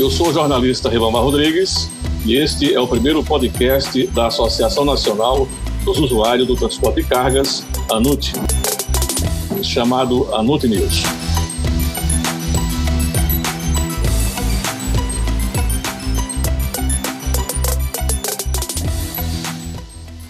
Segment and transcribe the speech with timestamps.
[0.00, 1.90] Eu sou o jornalista Ribamar Rodrigues
[2.24, 5.46] e este é o primeiro podcast da Associação Nacional
[5.84, 7.62] dos Usuários do Transporte de Cargas,
[7.92, 8.32] ANUT,
[9.62, 11.02] chamado ANUT News.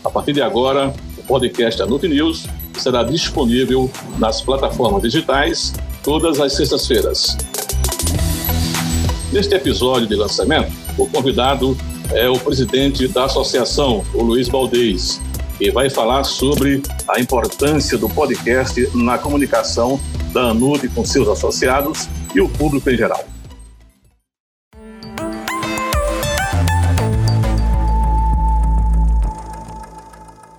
[0.05, 6.55] A partir de agora, o podcast ANUT News será disponível nas plataformas digitais todas as
[6.55, 7.37] sextas-feiras.
[9.33, 11.77] Neste episódio de lançamento, o convidado
[12.13, 15.21] é o presidente da associação, o Luiz Baldez,
[15.57, 20.01] que vai falar sobre a importância do podcast na comunicação
[20.33, 23.25] da ANUD com seus associados e o público em geral.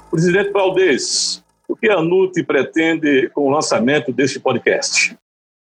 [0.10, 5.18] Presidente Valdez, o que a ANUT pretende com o lançamento deste podcast?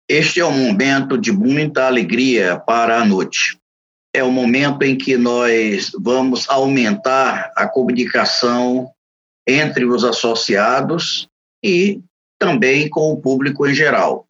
[0.09, 3.59] Este é um momento de muita alegria para a noite.
[4.15, 8.91] É o momento em que nós vamos aumentar a comunicação
[9.47, 11.29] entre os associados
[11.63, 12.01] e
[12.39, 14.27] também com o público em geral.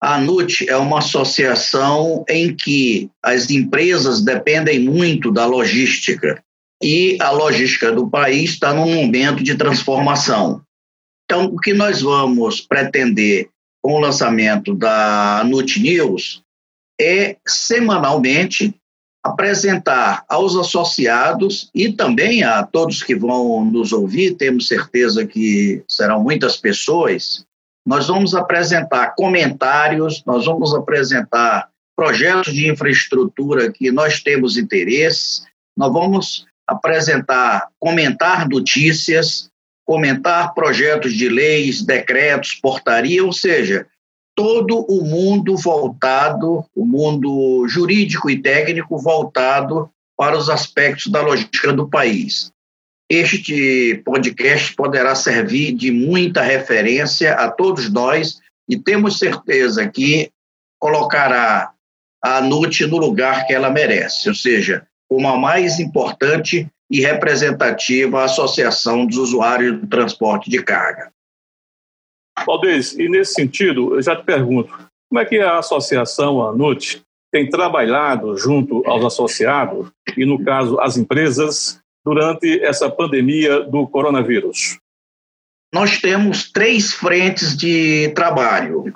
[0.00, 6.42] A NUT é uma associação em que as empresas dependem muito da logística
[6.82, 10.62] e a logística do país está num momento de transformação.
[11.24, 13.50] Então, o que nós vamos pretender
[13.88, 16.42] com o lançamento da NUT News
[17.00, 18.74] é semanalmente
[19.24, 26.22] apresentar aos associados e também a todos que vão nos ouvir, temos certeza que serão
[26.22, 27.46] muitas pessoas,
[27.86, 35.44] nós vamos apresentar comentários, nós vamos apresentar projetos de infraestrutura que nós temos interesse,
[35.74, 39.47] nós vamos apresentar, comentar notícias,
[39.88, 43.86] comentar projetos de leis, decretos, portaria, ou seja,
[44.36, 51.72] todo o mundo voltado, o mundo jurídico e técnico voltado para os aspectos da logística
[51.72, 52.52] do país.
[53.10, 60.30] Este podcast poderá servir de muita referência a todos nós e temos certeza que
[60.78, 61.72] colocará
[62.22, 68.24] a NUT no lugar que ela merece, ou seja, como a mais importante e representativa
[68.24, 71.12] Associação dos Usuários do Transporte de Carga.
[72.46, 74.70] Valdez, e nesse sentido, eu já te pergunto,
[75.08, 80.96] como é que a associação ANUT tem trabalhado junto aos associados e, no caso, as
[80.96, 84.78] empresas, durante essa pandemia do coronavírus?
[85.74, 88.94] Nós temos três frentes de trabalho,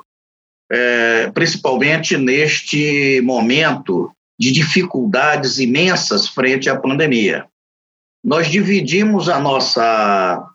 [0.70, 4.10] é, principalmente neste momento
[4.41, 7.47] de dificuldades imensas frente à pandemia
[8.22, 10.49] nós dividimos a nossa,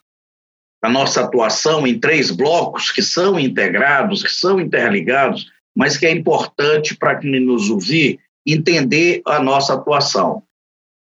[0.81, 6.11] a nossa atuação em três blocos que são integrados, que são interligados, mas que é
[6.11, 10.41] importante para quem nos ouvir entender a nossa atuação.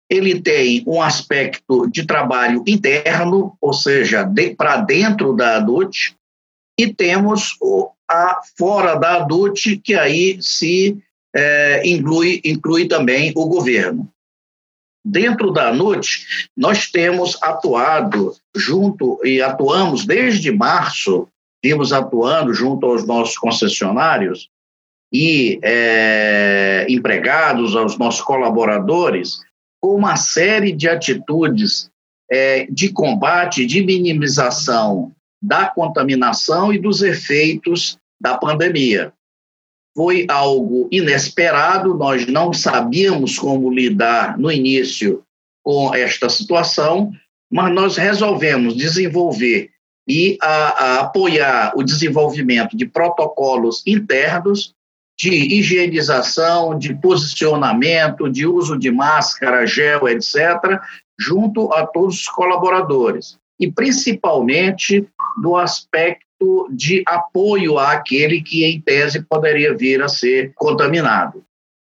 [0.10, 6.16] Ele tem um aspecto de trabalho interno, ou seja, de, para dentro da ADUT,
[6.80, 10.98] e temos o, a fora da ADUT, que aí se
[11.36, 14.08] é, inclui, inclui também o governo.
[15.06, 16.26] Dentro da NUT,
[16.56, 21.28] nós temos atuado junto e atuamos desde março,
[21.64, 24.50] vimos atuando junto aos nossos concessionários
[25.12, 29.40] e é, empregados, aos nossos colaboradores,
[29.82, 31.92] com uma série de atitudes
[32.32, 35.12] é, de combate, de minimização
[35.42, 39.14] da contaminação e dos efeitos da pandemia
[39.96, 45.24] foi algo inesperado, nós não sabíamos como lidar no início
[45.64, 47.12] com esta situação,
[47.52, 49.70] mas nós resolvemos desenvolver
[50.08, 54.74] e a, a apoiar o desenvolvimento de protocolos internos
[55.18, 60.82] de higienização, de posicionamento, de uso de máscara, gel, etc.,
[61.20, 63.38] junto a todos os colaboradores.
[63.60, 65.08] E principalmente
[65.42, 66.26] do aspecto
[66.72, 71.44] de apoio àquele que, em tese, poderia vir a ser contaminado.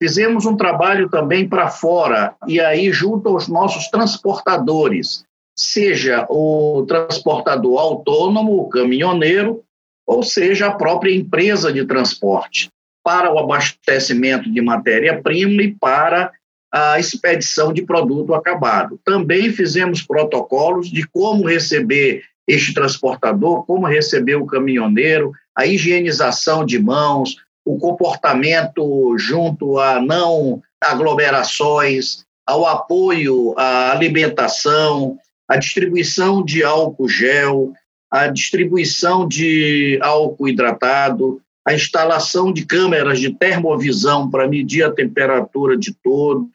[0.02, 5.24] Fizemos um trabalho também para fora, e aí junto aos nossos transportadores,
[5.54, 9.62] seja o transportador autônomo, o caminhoneiro,
[10.06, 12.70] ou seja a própria empresa de transporte,
[13.04, 16.32] para o abastecimento de matéria-prima e para
[16.72, 18.98] a expedição de produto acabado.
[19.04, 26.78] Também fizemos protocolos de como receber este transportador, como receber o caminhoneiro, a higienização de
[26.78, 35.16] mãos, o comportamento junto a não aglomerações, ao apoio à alimentação,
[35.48, 37.72] a distribuição de álcool gel,
[38.10, 45.76] a distribuição de álcool hidratado, a instalação de câmeras de termovisão para medir a temperatura
[45.76, 46.48] de todo.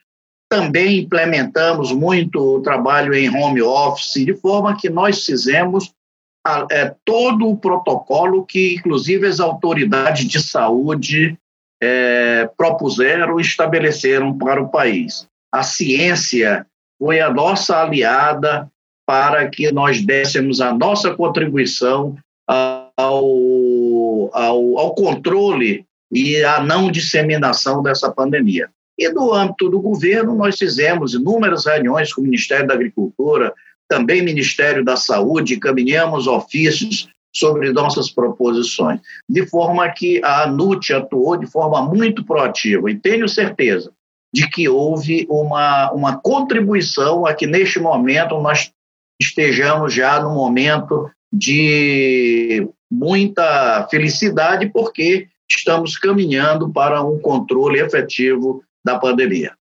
[0.55, 5.91] Também implementamos muito o trabalho em home office, de forma que nós fizemos
[6.47, 11.37] a, é, todo o protocolo que, inclusive, as autoridades de saúde
[11.83, 15.27] é, propuseram e estabeleceram para o país.
[15.53, 16.65] A ciência
[16.97, 18.71] foi a nossa aliada
[19.05, 22.15] para que nós dessemos a nossa contribuição
[22.47, 28.69] ao, ao, ao controle e à não disseminação dessa pandemia.
[28.97, 33.53] E no âmbito do governo, nós fizemos inúmeras reuniões com o Ministério da Agricultura,
[33.87, 41.35] também Ministério da Saúde, caminhamos ofícios sobre nossas proposições, de forma que a ANUT atuou
[41.35, 43.91] de forma muito proativa, e tenho certeza
[44.33, 48.71] de que houve uma, uma contribuição a que, neste momento, nós
[49.21, 58.99] estejamos já no momento de muita felicidade, porque estamos caminhando para um controle efetivo da
[58.99, 59.53] pandemia.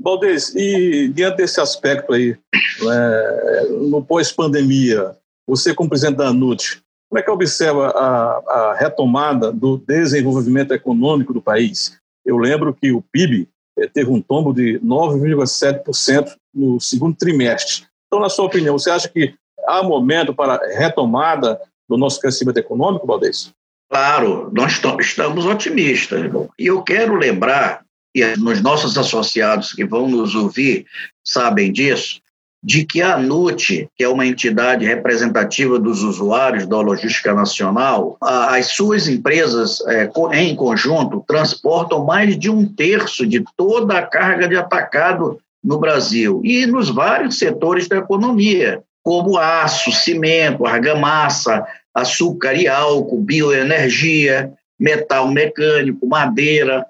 [0.00, 2.36] Valdez, e diante desse aspecto aí,
[2.82, 5.14] é, no pós-pandemia,
[5.46, 11.34] você como presidente da ANUT, como é que observa a, a, retomada do desenvolvimento econômico
[11.34, 11.98] do país?
[12.24, 17.86] Eu lembro que o PIB é, teve um tombo de 9,7% no segundo trimestre.
[18.06, 19.34] Então, na sua opinião, você acha que
[19.66, 23.52] há momento para retomada do nosso crescimento econômico, Valdez?
[23.90, 26.20] Claro, nós estamos otimistas.
[26.58, 27.84] E eu quero lembrar,
[28.14, 30.86] e nos nossos associados que vão nos ouvir
[31.24, 32.20] sabem disso,
[32.62, 38.72] de que a ANUT, que é uma entidade representativa dos usuários da logística nacional, as
[38.72, 44.56] suas empresas é, em conjunto transportam mais de um terço de toda a carga de
[44.56, 51.64] atacado no Brasil e nos vários setores da economia, como aço, cimento, argamassa,
[51.94, 56.84] açúcar e álcool, bioenergia, metal mecânico, madeira,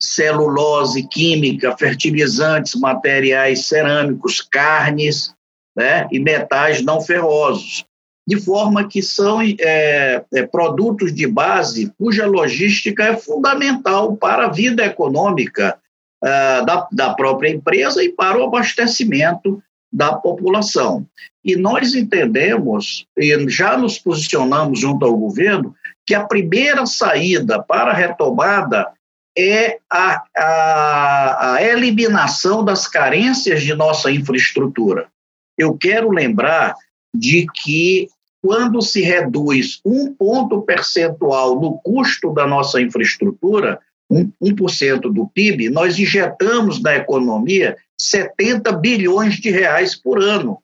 [0.00, 5.34] celulose química, fertilizantes, materiais cerâmicos, carnes
[5.76, 7.84] né, e metais não ferrosos,
[8.26, 14.50] de forma que são é, é, produtos de base cuja logística é fundamental para a
[14.50, 15.78] vida econômica
[16.22, 19.62] é, da, da própria empresa e para o abastecimento
[19.92, 21.06] da população.
[21.44, 25.74] E nós entendemos, e já nos posicionamos junto ao governo,
[26.06, 28.92] que a primeira saída para a retomada
[29.36, 35.08] é a, a, a eliminação das carências de nossa infraestrutura.
[35.56, 36.74] Eu quero lembrar
[37.14, 38.08] de que
[38.42, 43.78] quando se reduz um ponto percentual no custo da nossa infraestrutura,
[44.10, 50.58] 1%, do PIB, nós injetamos na economia 70 bilhões de reais por ano.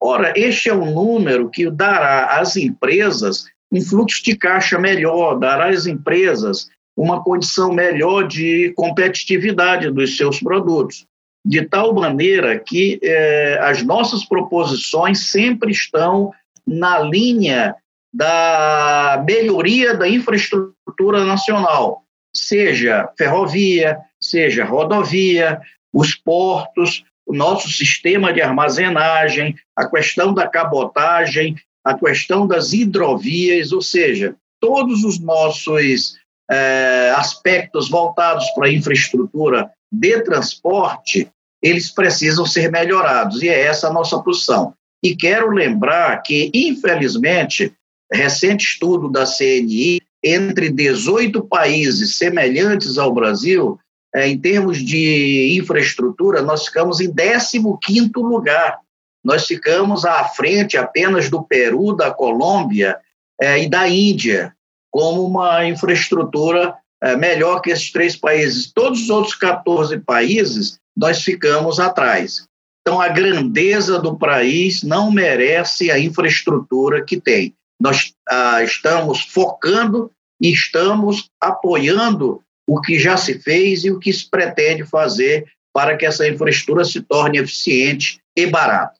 [0.00, 5.68] Ora, este é um número que dará às empresas um fluxo de caixa melhor, dará
[5.68, 6.68] às empresas
[6.98, 11.06] uma condição melhor de competitividade dos seus produtos,
[11.46, 16.32] de tal maneira que eh, as nossas proposições sempre estão
[16.66, 17.76] na linha
[18.12, 22.02] da melhoria da infraestrutura nacional,
[22.34, 25.60] seja ferrovia, seja rodovia,
[25.92, 31.54] os portos, o nosso sistema de armazenagem, a questão da cabotagem,
[31.84, 36.18] a questão das hidrovias, ou seja, todos os nossos
[36.50, 41.28] é, aspectos voltados para a infraestrutura de transporte,
[41.62, 44.74] eles precisam ser melhorados, e é essa a nossa posição.
[45.02, 47.72] E quero lembrar que, infelizmente,
[48.12, 53.78] recente estudo da CNI, entre 18 países semelhantes ao Brasil,
[54.14, 58.80] é, em termos de infraestrutura, nós ficamos em 15º lugar.
[59.22, 62.98] Nós ficamos à frente apenas do Peru, da Colômbia
[63.40, 64.56] é, e da Índia
[64.98, 68.72] como uma infraestrutura é, melhor que esses três países.
[68.72, 72.48] Todos os outros 14 países, nós ficamos atrás.
[72.80, 77.54] Então, a grandeza do país não merece a infraestrutura que tem.
[77.80, 80.10] Nós ah, estamos focando
[80.42, 85.96] e estamos apoiando o que já se fez e o que se pretende fazer para
[85.96, 88.98] que essa infraestrutura se torne eficiente e barata.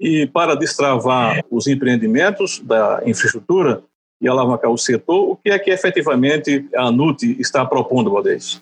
[0.00, 3.84] E para destravar os empreendimentos da infraestrutura,
[4.20, 8.60] e alavancar o setor, o que é que efetivamente a ANUT está propondo, Valdez?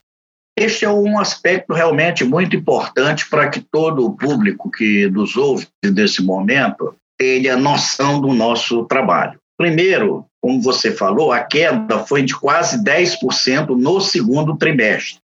[0.57, 5.69] Este é um aspecto realmente muito importante para que todo o público que nos ouve
[5.85, 9.39] nesse momento tenha noção do nosso trabalho.
[9.57, 15.21] Primeiro, como você falou, a queda foi de quase 10% no segundo trimestre.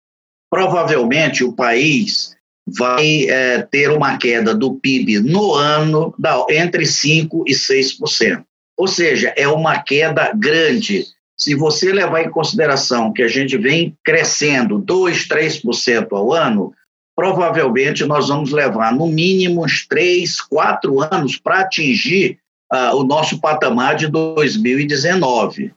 [0.50, 7.44] Provavelmente o país vai é, ter uma queda do PIB no ano da, entre 5%
[7.46, 8.44] e 6%.
[8.78, 11.04] Ou seja, é uma queda grande
[11.38, 16.72] se você levar em consideração que a gente vem crescendo 2, 3% ao ano,
[17.14, 22.38] provavelmente nós vamos levar no mínimo uns 3, 4 anos para atingir
[22.72, 25.72] uh, o nosso patamar de 2019.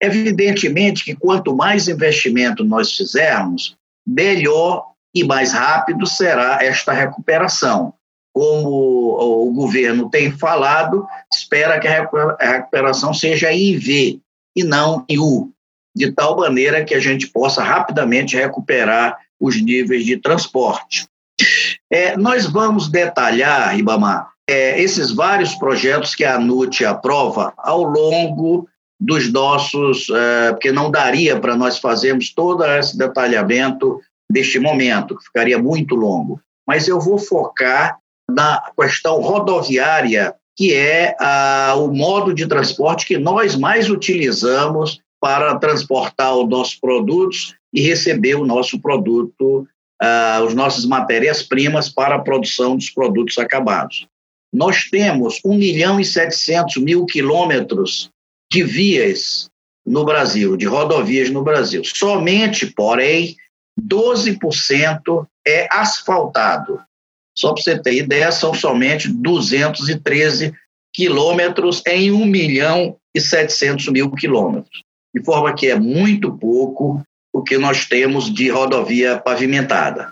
[0.00, 3.76] Evidentemente que quanto mais investimento nós fizermos,
[4.06, 7.94] melhor e mais rápido será esta recuperação.
[8.38, 12.06] Como o governo tem falado, espera que a
[12.38, 14.20] recuperação seja em V
[14.54, 15.50] e não em U,
[15.92, 21.08] de tal maneira que a gente possa rapidamente recuperar os níveis de transporte.
[21.90, 28.68] É, nós vamos detalhar, Ribamar, é, esses vários projetos que a NUT aprova ao longo
[29.00, 35.24] dos nossos, é, porque não daria para nós fazermos todo esse detalhamento deste momento, que
[35.24, 36.40] ficaria muito longo.
[36.64, 37.98] Mas eu vou focar
[38.30, 45.58] na questão rodoviária, que é a, o modo de transporte que nós mais utilizamos para
[45.58, 49.66] transportar os nossos produtos e receber o nosso produto,
[50.02, 54.06] uh, os nossas matérias-primas para a produção dos produtos acabados.
[54.52, 58.10] Nós temos 1 milhão e 700 mil quilômetros
[58.50, 59.50] de vias
[59.86, 61.82] no Brasil, de rodovias no Brasil.
[61.84, 63.36] Somente, porém,
[63.80, 66.80] 12% é asfaltado.
[67.38, 70.52] Só para você ter ideia, são somente 213
[70.92, 74.82] quilômetros em 1 milhão e 700 mil quilômetros.
[75.14, 77.00] De forma que é muito pouco
[77.32, 80.10] o que nós temos de rodovia pavimentada.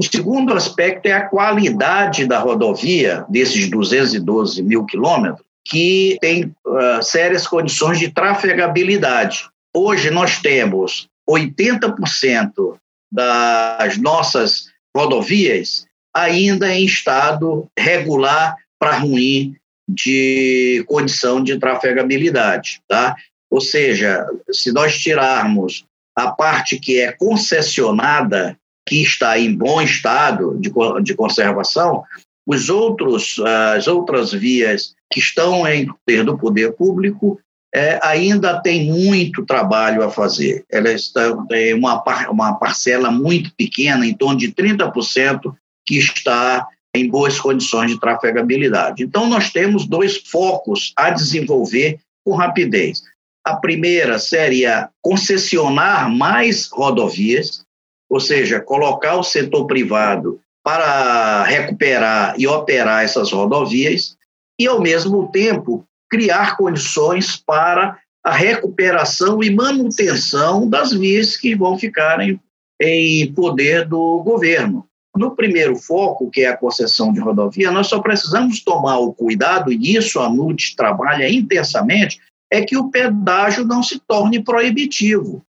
[0.00, 7.02] O segundo aspecto é a qualidade da rodovia, desses 212 mil quilômetros, que tem uh,
[7.02, 9.44] sérias condições de trafegabilidade.
[9.76, 12.78] Hoje nós temos 80%
[13.12, 19.54] das nossas rodovias ainda em estado regular para ruim
[19.88, 23.16] de condição de trafegabilidade, tá?
[23.50, 25.84] Ou seja, se nós tirarmos
[26.16, 30.70] a parte que é concessionada, que está em bom estado de,
[31.02, 32.02] de conservação,
[32.46, 33.38] os outros,
[33.74, 37.38] as outras vias que estão em poder do poder público
[37.74, 40.64] é, ainda tem muito trabalho a fazer.
[40.70, 41.12] Elas
[41.48, 45.54] têm uma, uma parcela muito pequena, em torno de 30%,
[45.86, 49.02] que está em boas condições de trafegabilidade.
[49.02, 53.02] Então, nós temos dois focos a desenvolver com rapidez.
[53.44, 57.64] A primeira seria concessionar mais rodovias,
[58.08, 64.16] ou seja, colocar o setor privado para recuperar e operar essas rodovias,
[64.60, 71.76] e, ao mesmo tempo, criar condições para a recuperação e manutenção das vias que vão
[71.76, 72.38] ficar em,
[72.80, 74.86] em poder do governo.
[75.14, 79.70] No primeiro foco, que é a concessão de rodovia, nós só precisamos tomar o cuidado,
[79.70, 85.44] e isso a NUT trabalha intensamente, é que o pedágio não se torne proibitivo.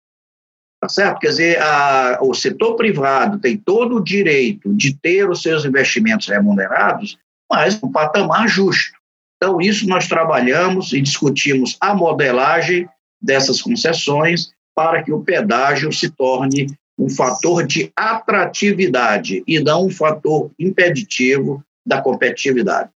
[0.82, 1.20] Tá certo?
[1.20, 6.28] Quer dizer, a, o setor privado tem todo o direito de ter os seus investimentos
[6.28, 7.18] remunerados,
[7.50, 8.98] mas um patamar justo.
[9.38, 12.88] Então, isso nós trabalhamos e discutimos a modelagem
[13.22, 16.68] dessas concessões para que o pedágio se torne
[16.98, 22.90] um fator de atratividade e não um fator impeditivo da competitividade.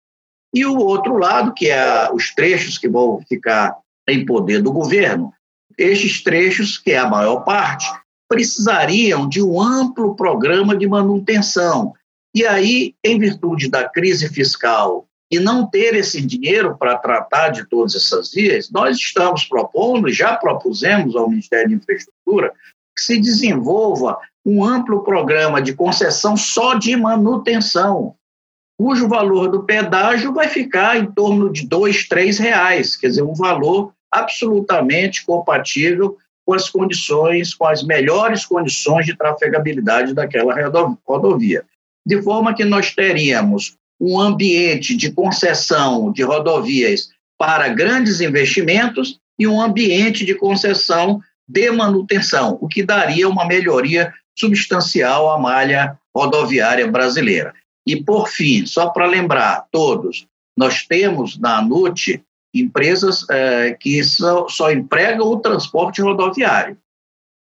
[0.55, 3.77] E o outro lado, que é os trechos que vão ficar
[4.09, 5.33] em poder do governo,
[5.77, 7.87] estes trechos, que é a maior parte,
[8.29, 11.93] precisariam de um amplo programa de manutenção.
[12.35, 17.69] E aí, em virtude da crise fiscal e não ter esse dinheiro para tratar de
[17.69, 22.53] todas essas vias, nós estamos propondo, já propusemos ao Ministério de Infraestrutura,
[22.97, 28.15] que se desenvolva um amplo programa de concessão só de manutenção,
[28.79, 33.35] cujo valor do pedágio vai ficar em torno de dois, três reais, quer dizer, um
[33.35, 40.55] valor absolutamente compatível com as condições, com as melhores condições de trafegabilidade daquela
[41.05, 41.65] rodovia.
[42.07, 49.47] De forma que nós teríamos um ambiente de concessão de rodovias para grandes investimentos e
[49.47, 56.91] um ambiente de concessão de manutenção, o que daria uma melhoria substancial à malha rodoviária
[56.91, 57.55] brasileira.
[57.87, 60.27] E, por fim, só para lembrar todos,
[60.57, 62.23] nós temos na ANUT
[62.53, 66.77] empresas é, que só, só empregam o transporte rodoviário.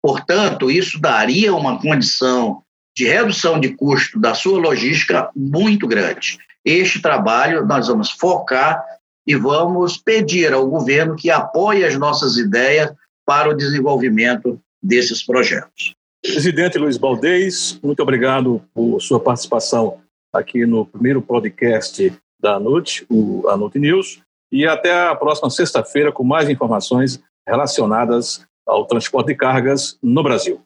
[0.02, 2.62] Portanto, isso daria uma condição
[2.96, 6.38] de redução de custo da sua logística muito grande.
[6.64, 8.84] Este trabalho nós vamos focar
[9.26, 12.92] e vamos pedir ao governo que apoie as nossas ideias
[13.26, 15.94] para o desenvolvimento desses projetos.
[16.22, 20.00] Presidente Luiz Baldez, muito obrigado por sua participação
[20.32, 24.20] aqui no primeiro podcast da NUT, o ANUT News.
[24.50, 30.62] E até a próxima sexta-feira com mais informações relacionadas ao transporte de cargas no Brasil.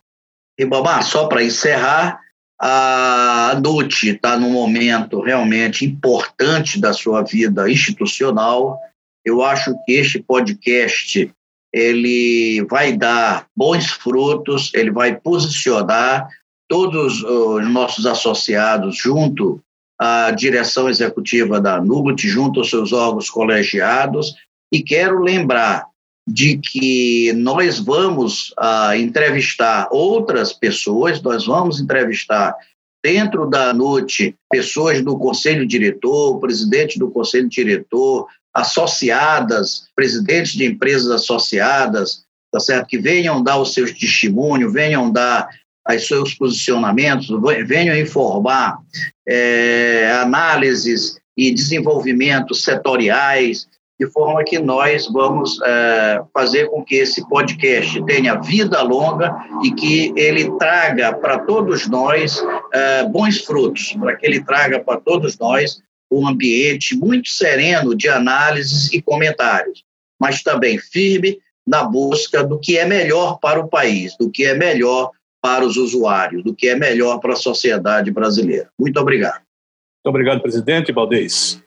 [0.59, 2.21] E, Babá, só para encerrar,
[2.61, 8.79] a NUT está num momento realmente importante da sua vida institucional.
[9.25, 11.33] Eu acho que este podcast
[11.73, 16.29] ele vai dar bons frutos, ele vai posicionar
[16.69, 19.61] todos os nossos associados junto
[19.99, 24.35] à direção executiva da NUBUT, junto aos seus órgãos colegiados,
[24.73, 25.87] e quero lembrar
[26.27, 32.55] de que nós vamos uh, entrevistar outras pessoas, nós vamos entrevistar
[33.03, 40.67] dentro da NUT pessoas do conselho diretor, o presidente do conselho diretor, associadas, presidentes de
[40.67, 42.89] empresas associadas, tá certo?
[42.89, 45.49] Que venham dar os seus testemunhos, venham dar
[45.89, 47.29] os seus posicionamentos,
[47.67, 48.79] venham informar
[49.27, 57.27] é, análises e desenvolvimentos setoriais, de forma que nós vamos é, fazer com que esse
[57.29, 62.43] podcast tenha vida longa e que ele traga para todos nós
[62.73, 68.09] é, bons frutos, para que ele traga para todos nós um ambiente muito sereno de
[68.09, 69.85] análises e comentários,
[70.19, 74.55] mas também firme na busca do que é melhor para o país, do que é
[74.55, 78.69] melhor para os usuários, do que é melhor para a sociedade brasileira.
[78.79, 79.41] Muito obrigado.
[79.41, 81.63] Muito obrigado, presidente Valdez.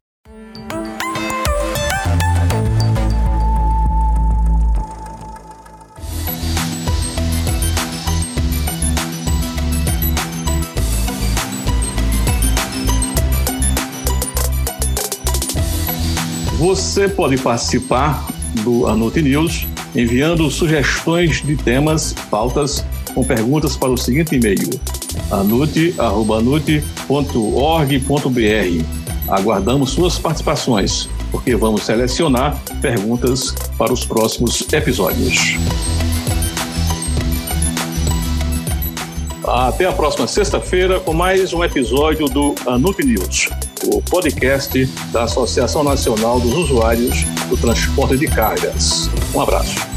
[16.74, 18.26] Você pode participar
[18.64, 24.72] do Anote News enviando sugestões de temas, pautas com perguntas para o seguinte e-mail:
[25.30, 26.84] anute.org.br.
[29.28, 35.56] Aguardamos suas participações, porque vamos selecionar perguntas para os próximos episódios.
[39.46, 43.50] Até a próxima sexta-feira com mais um episódio do Anut News,
[43.88, 49.10] o podcast da Associação Nacional dos Usuários do Transporte de Cargas.
[49.34, 49.93] Um abraço.